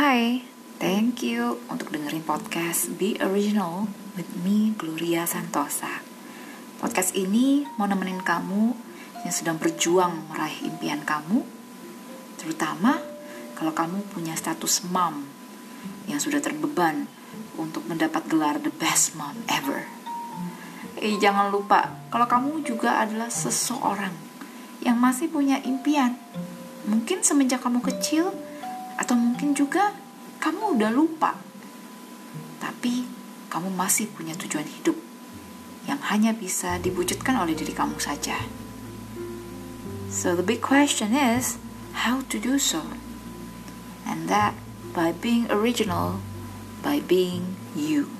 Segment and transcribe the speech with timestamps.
[0.00, 0.40] Hai,
[0.80, 3.84] thank you untuk dengerin podcast Be Original
[4.16, 6.00] with me, Gloria Santosa.
[6.80, 8.72] Podcast ini mau nemenin kamu
[9.28, 11.44] yang sedang berjuang meraih impian kamu,
[12.40, 12.96] terutama
[13.52, 15.28] kalau kamu punya status mom
[16.08, 17.04] yang sudah terbeban
[17.60, 19.84] untuk mendapat gelar the best mom ever.
[20.96, 24.16] Eh, jangan lupa kalau kamu juga adalah seseorang
[24.80, 26.16] yang masih punya impian.
[26.88, 28.32] Mungkin semenjak kamu kecil,
[28.96, 29.94] atau mungkin juga
[30.40, 31.36] kamu udah lupa.
[32.58, 33.04] Tapi
[33.50, 34.96] kamu masih punya tujuan hidup
[35.90, 38.38] yang hanya bisa diwujudkan oleh diri kamu saja.
[40.10, 41.58] So the big question is
[41.94, 42.82] how to do so.
[44.06, 44.58] And that
[44.90, 46.18] by being original,
[46.82, 48.10] by being you.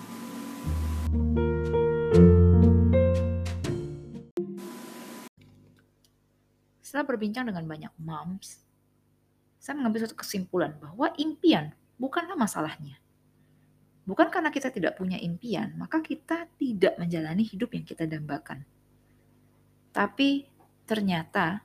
[6.83, 8.63] Setelah berbincang dengan banyak moms,
[9.61, 12.97] saya mengambil suatu kesimpulan bahwa impian bukanlah masalahnya.
[14.09, 18.65] Bukan karena kita tidak punya impian, maka kita tidak menjalani hidup yang kita dambakan.
[19.93, 20.49] Tapi
[20.89, 21.61] ternyata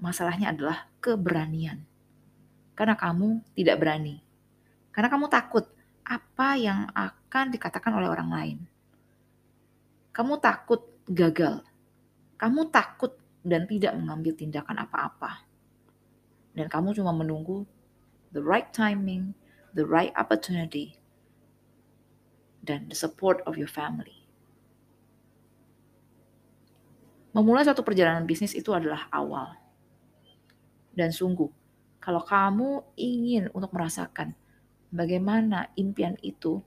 [0.00, 1.84] masalahnya adalah keberanian.
[2.72, 4.24] Karena kamu tidak berani.
[4.88, 5.68] Karena kamu takut
[6.08, 8.58] apa yang akan dikatakan oleh orang lain.
[10.16, 11.60] Kamu takut gagal.
[12.40, 13.12] Kamu takut
[13.44, 15.48] dan tidak mengambil tindakan apa-apa
[16.58, 17.62] dan kamu cuma menunggu
[18.34, 19.30] the right timing,
[19.78, 20.98] the right opportunity,
[22.66, 24.26] dan the support of your family.
[27.30, 29.54] Memulai suatu perjalanan bisnis itu adalah awal.
[30.90, 31.46] Dan sungguh,
[32.02, 34.34] kalau kamu ingin untuk merasakan
[34.90, 36.58] bagaimana impian itu,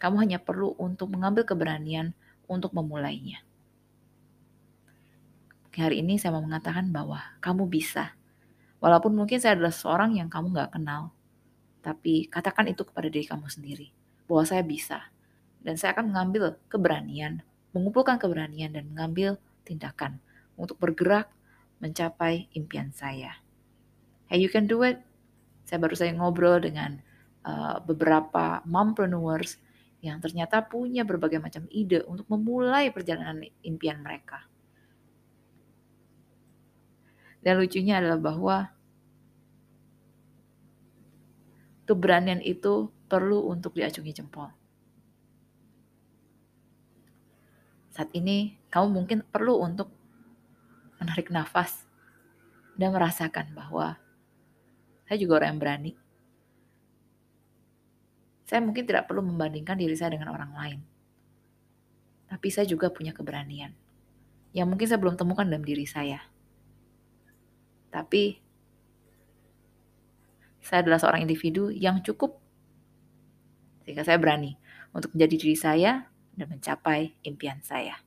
[0.00, 2.16] kamu hanya perlu untuk mengambil keberanian
[2.48, 3.44] untuk memulainya.
[5.74, 8.14] Hari ini saya mau mengatakan bahwa kamu bisa
[8.82, 11.14] Walaupun mungkin saya adalah seorang yang kamu gak kenal.
[11.84, 13.88] Tapi katakan itu kepada diri kamu sendiri.
[14.24, 15.12] Bahwa saya bisa.
[15.64, 17.40] Dan saya akan mengambil keberanian,
[17.72, 20.20] mengumpulkan keberanian dan mengambil tindakan
[20.54, 21.32] untuk bergerak
[21.80, 23.40] mencapai impian saya.
[24.28, 25.00] Hey, you can do it.
[25.64, 27.00] Saya baru saja ngobrol dengan
[27.44, 29.60] uh, beberapa mompreneurs
[30.04, 34.44] yang ternyata punya berbagai macam ide untuk memulai perjalanan impian mereka.
[37.44, 38.58] Dan lucunya adalah bahwa
[41.84, 44.48] keberanian itu perlu untuk diacungi jempol.
[47.92, 49.92] Saat ini kamu mungkin perlu untuk
[50.98, 51.84] menarik nafas
[52.74, 54.00] dan merasakan bahwa
[55.04, 55.92] saya juga orang yang berani.
[58.48, 60.80] Saya mungkin tidak perlu membandingkan diri saya dengan orang lain.
[62.26, 63.84] Tapi saya juga punya keberanian
[64.54, 66.33] yang mungkin saya belum temukan dalam diri saya.
[67.94, 68.42] Tapi
[70.58, 72.42] saya adalah seorang individu yang cukup
[73.86, 74.58] sehingga saya berani
[74.90, 78.00] untuk menjadi diri saya dan mencapai impian saya.